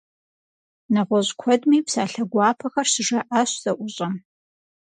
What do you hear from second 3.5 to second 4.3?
зэӏущӏэм.